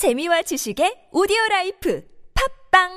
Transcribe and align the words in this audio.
재미와 0.00 0.40
지식의 0.40 1.12
오디오 1.12 1.36
life 1.50 2.02
팟빵 2.72 2.88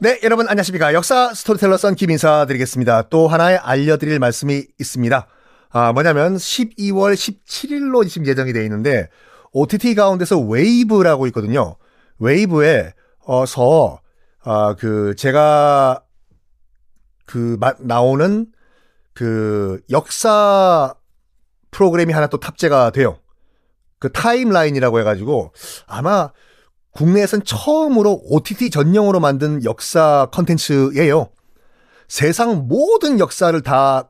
네, 0.00 0.20
여러분 0.22 0.46
안녕하십니까. 0.50 0.92
역사 0.92 1.32
스토리텔러 1.32 1.78
선 1.78 1.94
김인사 1.94 2.44
드리겠습니다. 2.44 3.08
또 3.08 3.26
하나의 3.26 3.56
알려 3.56 3.96
드릴 3.96 4.18
말씀이 4.18 4.66
있습니다. 4.78 5.26
아, 5.70 5.92
뭐냐면 5.94 6.36
12월 6.36 7.14
17일로 7.14 8.06
지금 8.06 8.26
예정이 8.26 8.52
되어 8.52 8.62
있는데 8.64 9.08
OTT 9.52 9.94
가운데서 9.94 10.40
웨이브라고 10.40 11.26
있거든요. 11.28 11.76
웨이브에 12.18 12.92
어서 13.24 13.98
아, 14.44 14.74
그 14.78 15.14
제가 15.16 16.02
그 17.24 17.56
마, 17.58 17.72
나오는 17.78 18.52
그 19.14 19.80
역사 19.90 20.94
프로그램이 21.70 22.12
하나 22.12 22.26
또 22.26 22.38
탑재가 22.38 22.90
돼요. 22.90 23.18
그 23.98 24.10
타임라인이라고 24.12 25.00
해가지고 25.00 25.52
아마 25.86 26.32
국내에선 26.92 27.44
처음으로 27.44 28.20
OTT 28.24 28.70
전용으로 28.70 29.20
만든 29.20 29.64
역사 29.64 30.28
컨텐츠예요. 30.32 31.30
세상 32.08 32.68
모든 32.68 33.18
역사를 33.18 33.58
다 33.62 34.08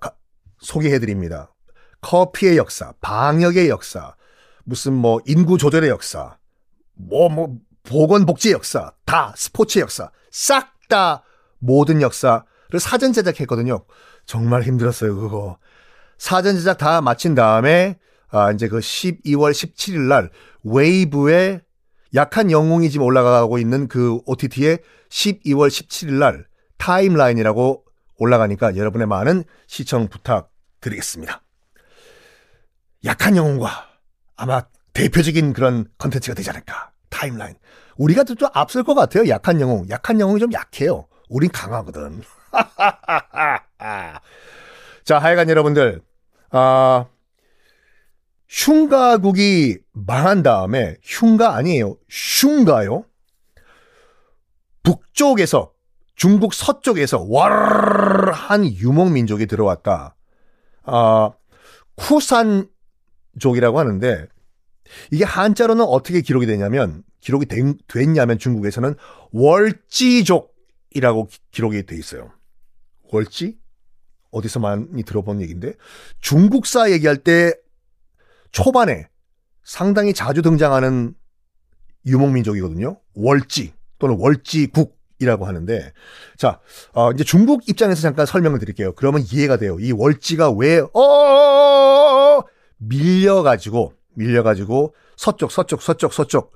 소개해드립니다. 0.58 1.54
커피의 2.00 2.56
역사, 2.56 2.92
방역의 3.00 3.68
역사, 3.68 4.16
무슨 4.64 4.94
뭐 4.94 5.20
인구 5.26 5.56
조절의 5.58 5.90
역사, 5.90 6.36
뭐, 6.94 7.28
뭐, 7.28 7.58
보건복지의 7.84 8.54
역사, 8.54 8.92
다 9.04 9.32
스포츠의 9.36 9.82
역사, 9.82 10.10
싹 10.30 10.72
다 10.92 11.24
모든 11.58 12.02
역사를 12.02 12.44
사전 12.78 13.14
제작했거든요. 13.14 13.82
정말 14.26 14.62
힘들었어요, 14.62 15.16
그거. 15.16 15.58
사전 16.18 16.56
제작 16.56 16.78
다 16.78 17.00
마친 17.00 17.34
다음에, 17.34 17.98
아, 18.30 18.50
이제 18.52 18.68
그 18.68 18.78
12월 18.78 19.50
17일 19.50 20.00
날 20.08 20.30
웨이브에 20.64 21.60
약한 22.14 22.50
영웅이 22.50 22.90
지금 22.90 23.06
올라가고 23.06 23.58
있는 23.58 23.88
그 23.88 24.20
OTT에 24.26 24.78
12월 25.08 25.68
17일 25.68 26.12
날 26.12 26.46
Timeline이라고 26.78 27.84
올라가니까 28.18 28.76
여러분의 28.76 29.06
많은 29.06 29.44
시청 29.66 30.08
부탁드리겠습니다. 30.08 31.42
약한 33.04 33.36
영웅과 33.36 33.88
아마 34.36 34.62
대표적인 34.92 35.52
그런 35.52 35.86
컨텐츠가 35.98 36.34
되지 36.34 36.50
않을까. 36.50 36.92
Timeline. 37.08 37.56
우리가 37.96 38.24
좀 38.24 38.36
앞설 38.52 38.84
것 38.84 38.94
같아요. 38.94 39.28
약한 39.28 39.60
영웅. 39.60 39.88
약한 39.90 40.20
영웅이 40.20 40.40
좀 40.40 40.52
약해요. 40.52 41.06
우린 41.28 41.50
강하거든. 41.50 42.22
자, 45.04 45.18
하여간 45.18 45.48
여러분들, 45.48 46.02
아, 46.50 47.06
흉가국이 48.48 49.78
망한 49.92 50.42
다음에 50.42 50.96
흉가 51.02 51.56
아니에요. 51.56 51.96
흉가요. 52.08 53.04
북쪽에서 54.82 55.72
중국 56.14 56.52
서쪽에서 56.52 57.24
와르르한 57.28 58.66
유목민족이 58.66 59.46
들어왔다. 59.46 60.14
아, 60.84 61.30
쿠산족이라고 61.96 63.78
하는데 63.78 64.26
이게 65.10 65.24
한자로는 65.24 65.84
어떻게 65.84 66.20
기록이 66.20 66.46
되냐면 66.46 67.02
기록이 67.20 67.46
된, 67.46 67.78
됐냐면 67.88 68.38
중국에서는 68.38 68.94
월지족이라고 69.32 71.28
기록이 71.52 71.86
돼 71.86 71.96
있어요. 71.96 72.30
월지? 73.12 73.58
어디서 74.30 74.60
많이 74.60 75.02
들어본 75.04 75.40
얘기인데 75.42 75.74
중국사 76.20 76.90
얘기할 76.90 77.18
때 77.18 77.52
초반에 78.50 79.08
상당히 79.62 80.14
자주 80.14 80.42
등장하는 80.42 81.14
유목민족이거든요. 82.06 82.98
월지 83.14 83.74
또는 83.98 84.16
월지국이라고 84.18 85.46
하는데 85.46 85.92
자 86.36 86.60
어, 86.94 87.12
이제 87.12 87.22
중국 87.24 87.68
입장에서 87.68 88.00
잠깐 88.00 88.26
설명을 88.26 88.58
드릴게요. 88.58 88.92
그러면 88.94 89.22
이해가 89.30 89.58
돼요. 89.58 89.78
이 89.78 89.92
월지가 89.92 90.50
왜 90.52 90.80
어 90.94 92.42
밀려가지고 92.78 93.92
밀려가지고 94.14 94.94
서쪽 95.16 95.52
서쪽 95.52 95.82
서쪽 95.82 96.12
서쪽 96.12 96.52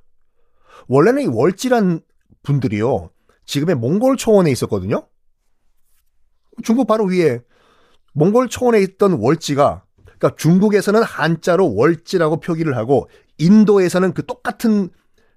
원래는 0.88 1.22
이 1.22 1.26
월지란 1.26 2.00
분들이요 2.42 3.10
지금의 3.44 3.76
몽골 3.76 4.16
초원에 4.16 4.50
있었거든요. 4.50 5.06
중국 6.62 6.86
바로 6.86 7.04
위에 7.04 7.40
몽골 8.12 8.48
초원에 8.48 8.80
있던 8.80 9.14
월지가 9.14 9.84
그러니까 10.04 10.36
중국에서는 10.36 11.02
한자로 11.02 11.74
월지라고 11.74 12.40
표기를 12.40 12.76
하고 12.76 13.08
인도에서는 13.38 14.14
그 14.14 14.24
똑같은 14.24 14.88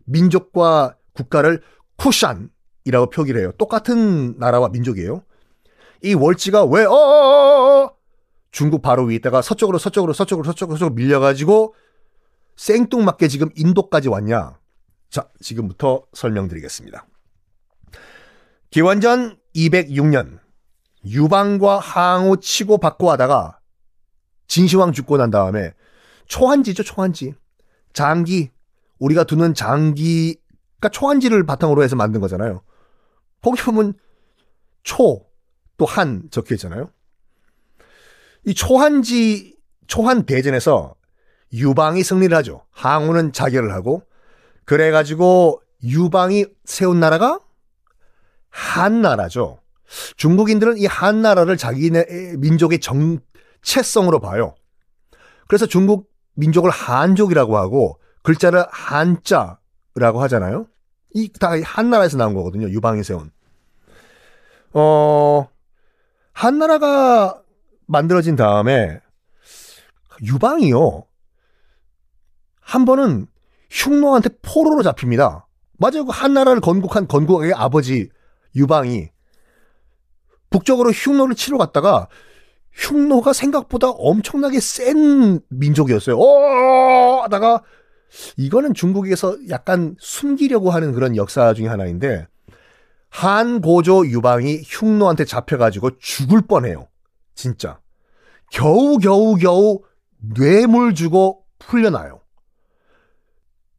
민족과 0.05 0.95
국가를 1.13 1.61
쿠샨이라고 1.97 3.09
표기를 3.11 3.41
해요. 3.41 3.51
똑같은 3.57 4.37
나라와 4.39 4.69
민족이에요. 4.69 5.23
이 6.01 6.13
월지가 6.13 6.65
왜 6.65 6.85
어어어어 6.85 7.93
중국 8.51 8.81
바로 8.81 9.03
위에 9.03 9.15
있다가 9.15 9.41
서쪽으로 9.41 9.77
서쪽으로 9.77 10.13
서쪽으로 10.13 10.45
서쪽으로 10.45 10.77
서쪽으로 10.77 10.95
밀려가지고 10.95 11.75
생뚱맞게 12.55 13.27
지금 13.27 13.49
인도까지 13.55 14.09
왔냐? 14.09 14.57
자, 15.09 15.29
지금부터 15.41 16.05
설명드리겠습니다. 16.13 17.05
기원전 18.69 19.37
206년 19.55 20.39
유방과 21.05 21.79
항우 21.79 22.37
치고 22.37 22.77
받고 22.77 23.09
하다가 23.11 23.59
진시황 24.47 24.91
죽고 24.91 25.17
난 25.17 25.29
다음에 25.31 25.73
초한지죠, 26.25 26.83
초한지. 26.83 27.33
장기. 27.93 28.51
우리가 28.99 29.23
두는 29.23 29.53
장기가 29.53 30.89
초한지를 30.91 31.45
바탕으로 31.45 31.83
해서 31.83 31.95
만든 31.95 32.19
거잖아요. 32.21 32.61
거기 33.41 33.61
보면 33.61 33.93
초, 34.83 35.25
또 35.77 35.85
한 35.85 36.27
적혀 36.29 36.55
있잖아요. 36.55 36.91
이 38.45 38.53
초한지, 38.53 39.57
초한 39.87 40.25
대전에서 40.25 40.95
유방이 41.53 42.03
승리를 42.03 42.35
하죠. 42.37 42.65
항우는 42.71 43.31
자결을 43.31 43.73
하고, 43.73 44.03
그래가지고 44.65 45.61
유방이 45.83 46.45
세운 46.65 46.99
나라가 46.99 47.39
한 48.49 49.01
나라죠. 49.01 49.61
중국인들은 50.17 50.77
이 50.77 50.85
한나라를 50.85 51.57
자기네 51.57 52.35
민족의 52.37 52.79
정체성으로 52.79 54.19
봐요. 54.19 54.55
그래서 55.47 55.65
중국 55.65 56.09
민족을 56.35 56.69
한족이라고 56.69 57.57
하고 57.57 57.99
글자를 58.23 58.65
한자라고 58.69 60.21
하잖아요. 60.21 60.67
이 61.15 61.29
다 61.39 61.51
한나라에서 61.63 62.17
나온 62.17 62.33
거거든요. 62.35 62.69
유방이 62.69 63.03
세운. 63.03 63.31
어 64.73 65.47
한나라가 66.33 67.41
만들어진 67.87 68.35
다음에 68.35 68.99
유방이요. 70.23 71.05
한 72.61 72.85
번은 72.85 73.25
흉노한테 73.71 74.29
포로로 74.43 74.83
잡힙니다. 74.83 75.47
맞아요. 75.77 76.05
그 76.05 76.11
한나라를 76.11 76.61
건국한 76.61 77.07
건국의 77.07 77.53
아버지 77.53 78.09
유방이 78.55 79.09
북쪽으로 80.49 80.91
흉노를 80.91 81.35
치러 81.35 81.57
갔다가 81.57 82.07
흉노가 82.73 83.33
생각보다 83.33 83.89
엄청나게 83.89 84.59
센 84.59 85.41
민족이었어요. 85.49 86.17
어 86.17 87.21
하다가 87.23 87.63
이거는 88.37 88.73
중국에서 88.73 89.37
약간 89.49 89.95
숨기려고 89.99 90.71
하는 90.71 90.93
그런 90.93 91.15
역사 91.15 91.53
중에 91.53 91.67
하나인데 91.67 92.27
한 93.09 93.61
고조 93.61 94.07
유방이 94.07 94.61
흉노한테 94.65 95.25
잡혀가지고 95.25 95.97
죽을 95.99 96.41
뻔해요. 96.41 96.87
진짜. 97.35 97.79
겨우 98.51 98.97
겨우 98.97 99.35
겨우 99.35 99.81
뇌물 100.17 100.93
주고 100.95 101.43
풀려나요. 101.59 102.21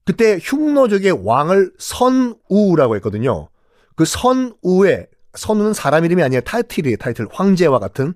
그때 0.05 0.39
흉노족의 0.41 1.25
왕을 1.25 1.73
선우라고 1.79 2.97
했거든요. 2.97 3.49
그 3.95 4.05
선우의 4.05 5.09
선우는 5.35 5.75
사람 5.75 6.05
이름이 6.05 6.23
아니라 6.23 6.41
타이틀이에요. 6.43 6.97
타이틀 6.97 7.27
황제와 7.31 7.79
같은 7.79 8.15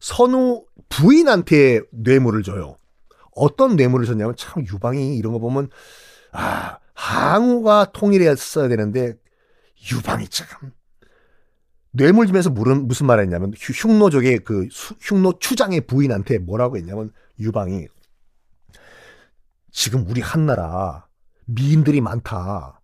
선우 0.00 0.64
부인한테 0.88 1.80
뇌물을 1.92 2.42
줘요. 2.42 2.76
어떤 3.34 3.76
뇌물을 3.76 4.06
줬냐면 4.06 4.34
참 4.36 4.64
유방이 4.66 5.16
이런 5.16 5.32
거 5.32 5.38
보면 5.38 5.70
아 6.32 6.78
항우가 6.94 7.92
통일했어야 7.92 8.68
되는데 8.68 9.14
유방이 9.92 10.28
참 10.28 10.72
뇌물 11.92 12.26
주면서 12.26 12.50
무슨 12.50 12.86
무슨 12.86 13.06
말을 13.06 13.24
했냐면 13.24 13.52
흉노족의 13.56 14.40
그 14.40 14.66
흉노 15.00 15.38
추장의 15.38 15.82
부인한테 15.82 16.38
뭐라고 16.38 16.76
했냐면 16.76 17.12
유방이 17.38 17.86
지금 19.70 20.06
우리 20.08 20.20
한나라 20.20 21.06
미인들이 21.46 22.00
많다. 22.00 22.80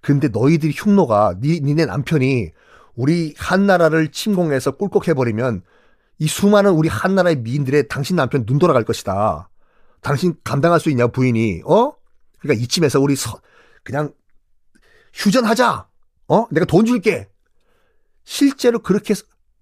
근데 0.00 0.28
너희들이 0.28 0.72
흉노가 0.76 1.36
니, 1.40 1.60
니네 1.60 1.86
남편이 1.86 2.52
우리 2.96 3.34
한나라를 3.36 4.08
침공해서 4.08 4.72
꿀꺽해버리면 4.72 5.62
이 6.18 6.26
수많은 6.26 6.72
우리 6.72 6.88
한나라의 6.88 7.36
미인들의 7.36 7.88
당신 7.88 8.16
남편 8.16 8.46
눈 8.46 8.58
돌아갈 8.58 8.84
것이다. 8.84 9.50
당신 10.00 10.34
감당할 10.44 10.80
수 10.80 10.90
있냐 10.90 11.06
부인이 11.06 11.62
어? 11.66 11.92
그러니까 12.38 12.62
이쯤에서 12.62 13.00
우리 13.00 13.14
서, 13.16 13.38
그냥 13.84 14.12
휴전하자. 15.12 15.86
어? 16.28 16.46
내가 16.50 16.66
돈 16.66 16.84
줄게. 16.86 17.28
실제로 18.24 18.78
그렇게 18.80 19.14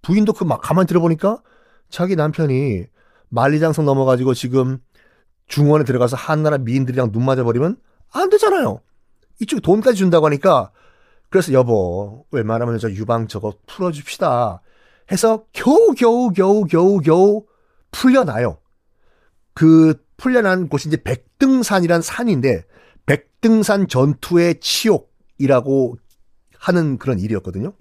부인도 0.02 0.32
그 0.32 0.44
막 0.44 0.60
가만히 0.60 0.86
들어보니까 0.86 1.42
자기 1.90 2.16
남편이 2.16 2.84
만리장성 3.28 3.84
넘어가지고 3.84 4.34
지금 4.34 4.78
중원에 5.48 5.84
들어가서 5.84 6.16
한나라 6.16 6.58
미인들이랑 6.58 7.12
눈 7.12 7.24
맞아버리면 7.24 7.76
안 8.12 8.30
되잖아요. 8.30 8.80
이쪽에 9.40 9.60
돈까지 9.60 9.96
준다고 9.96 10.26
하니까 10.26 10.70
그래서 11.34 11.52
여보 11.52 12.24
웬만하면 12.30 12.78
저 12.78 12.88
유방 12.88 13.26
저거 13.26 13.54
풀어줍시다 13.66 14.62
해서 15.10 15.44
겨우 15.52 15.92
겨우 15.98 16.30
겨우 16.30 16.64
겨우 16.64 17.00
겨우 17.00 17.44
풀려나요. 17.90 18.60
그 19.52 20.00
풀려난 20.16 20.68
곳이 20.68 20.86
이제 20.86 21.02
백등산이란 21.02 22.02
산인데 22.02 22.64
백등산 23.06 23.88
전투의 23.88 24.60
치욕이라고 24.60 25.96
하는 26.56 26.98
그런 26.98 27.18
일이었거든요. 27.18 27.72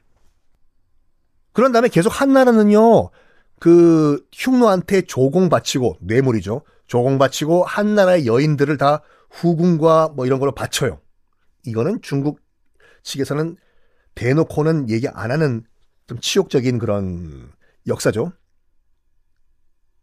그런 1.51 1.71
다음에 1.71 1.89
계속 1.89 2.09
한나라는요, 2.09 3.11
그 3.59 4.25
흉노한테 4.33 5.03
조공 5.03 5.49
바치고, 5.49 5.97
뇌물이죠. 6.01 6.63
조공 6.87 7.19
바치고 7.19 7.65
한나라의 7.65 8.25
여인들을 8.25 8.75
다 8.77 9.03
후궁과 9.29 10.13
뭐 10.15 10.25
이런 10.25 10.39
걸로 10.39 10.53
바쳐요. 10.53 10.99
이거는 11.67 12.01
중국 12.01 12.42
측에서는 13.03 13.57
대놓고는 14.15 14.89
얘기 14.89 15.07
안 15.07 15.31
하는 15.31 15.63
좀 16.07 16.19
치욕적인 16.19 16.79
그런 16.79 17.51
역사죠. 17.87 18.33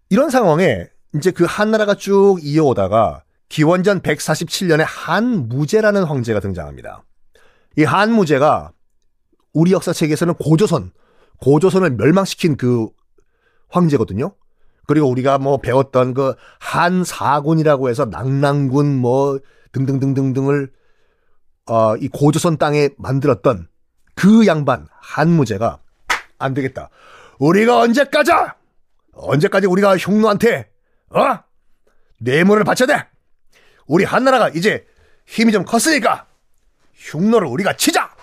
이런 0.08 0.31
상황에 0.31 0.88
이제 1.14 1.31
그 1.31 1.44
한나라가 1.44 1.94
쭉 1.94 2.38
이어오다가 2.43 3.25
기원전 3.49 4.00
147년에 4.00 4.85
한무제라는 4.87 6.05
황제가 6.05 6.41
등장합니다. 6.41 7.05
이 7.76 7.85
한무제가 7.85 8.73
우리 9.53 9.73
역사책에서는 9.73 10.35
고조선, 10.35 10.93
고조선을 11.41 11.91
멸망시킨 11.91 12.56
그 12.56 12.88
황제거든요. 13.69 14.35
그리고 14.87 15.08
우리가 15.08 15.38
뭐 15.38 15.58
배웠던 15.58 16.14
그 16.14 16.35
한사군이라고 16.58 17.88
해서 17.88 18.05
낙랑군 18.05 18.96
뭐 18.96 19.38
등등등등등을 19.73 20.73
어, 21.66 21.96
이 21.96 22.08
고조선 22.08 22.58
땅에 22.58 22.88
만들었던 22.98 23.68
그 24.14 24.46
양반 24.46 24.86
한무제가 25.00 25.78
안 26.38 26.54
되겠다. 26.54 26.90
우리가 27.38 27.78
언제까지 27.80 28.32
언제까지 29.12 29.66
우리가 29.66 29.96
흉노한테 29.96 30.70
어 31.10 31.38
뇌물을 32.18 32.64
바쳐야 32.64 32.86
돼? 32.86 33.06
우리 33.86 34.04
한나라가 34.04 34.48
이제 34.50 34.86
힘이 35.26 35.52
좀 35.52 35.64
컸으니까 35.64 36.26
흉노를 36.94 37.48
우리가 37.48 37.76
치자. 37.76 38.14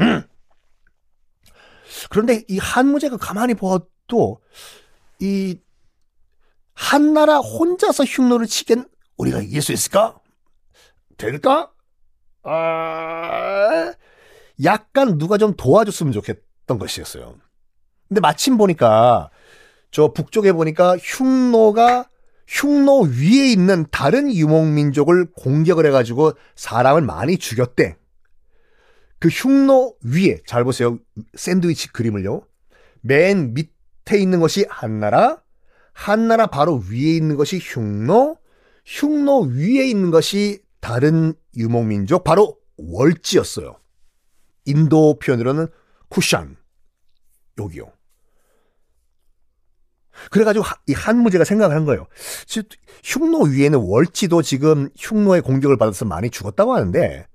음. 0.00 0.22
그런데 2.10 2.44
이 2.48 2.58
한무제가 2.58 3.16
가만히 3.16 3.54
보아도 3.54 4.40
이 5.20 5.58
한나라 6.74 7.38
혼자서 7.38 8.04
흉노를 8.04 8.46
치겐 8.46 8.88
우리가 9.16 9.40
이길 9.40 9.62
수 9.62 9.72
있을까? 9.72 10.18
될까? 11.16 11.70
아, 12.48 13.92
약간 14.64 15.18
누가 15.18 15.38
좀 15.38 15.54
도와줬으면 15.54 16.12
좋겠던 16.12 16.78
것이었어요. 16.78 17.36
근데 18.08 18.20
마침 18.20 18.56
보니까 18.56 19.30
저 19.90 20.12
북쪽에 20.12 20.52
보니까 20.52 20.96
흉노가 20.96 22.08
흉노 22.48 23.02
위에 23.02 23.52
있는 23.52 23.86
다른 23.90 24.32
유목민족을 24.32 25.32
공격을 25.32 25.84
해가지고 25.86 26.32
사람을 26.56 27.02
많이 27.02 27.36
죽였대. 27.36 27.96
그 29.18 29.28
흉노 29.28 29.96
위에 30.02 30.40
잘 30.46 30.64
보세요. 30.64 30.98
샌드위치 31.34 31.92
그림을요. 31.92 32.42
맨 33.02 33.52
밑에 33.52 34.18
있는 34.18 34.40
것이 34.40 34.64
한나라, 34.70 35.42
한나라 35.92 36.46
바로 36.46 36.82
위에 36.90 37.16
있는 37.16 37.36
것이 37.36 37.58
흉노, 37.58 38.38
흉노 38.86 39.40
위에 39.52 39.86
있는 39.86 40.10
것이 40.10 40.62
다른 40.80 41.34
유목민족 41.58 42.24
바로 42.24 42.56
월지였어요. 42.78 43.76
인도 44.64 45.18
표현으로는 45.18 45.66
쿠샨 46.08 46.56
여기요. 47.58 47.92
그래가지고 50.30 50.64
이 50.86 50.92
한무제가 50.92 51.44
생각을 51.44 51.76
한 51.76 51.84
거예요. 51.84 52.06
흉노 53.04 53.44
위에는 53.44 53.78
월지도 53.78 54.42
지금 54.42 54.88
흉노의 54.96 55.42
공격을 55.42 55.76
받아서 55.76 56.04
많이 56.04 56.30
죽었다고 56.30 56.74
하는데 56.74 57.26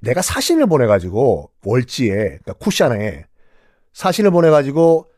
내가 0.00 0.20
사신을 0.22 0.66
보내가지고 0.66 1.50
월지에 1.64 2.14
그러니까 2.14 2.52
쿠샨에 2.54 3.24
사신을 3.92 4.30
보내가지고 4.30 5.10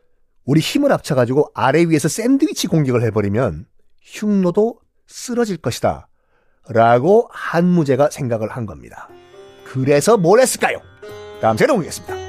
우리 0.45 0.59
힘을 0.59 0.91
합쳐가지고 0.91 1.51
아래 1.53 1.83
위에서 1.85 2.07
샌드위치 2.07 2.67
공격을 2.67 3.03
해버리면 3.03 3.65
흉노도 4.01 4.79
쓰러질 5.07 5.57
것이다. 5.57 6.07
라고 6.69 7.29
한무제가 7.31 8.09
생각을 8.09 8.49
한 8.49 8.65
겁니다. 8.65 9.09
그래서 9.65 10.17
뭘 10.17 10.39
했을까요? 10.39 10.79
다음 11.41 11.57
시간에 11.57 11.77
보겠습니다. 11.77 12.22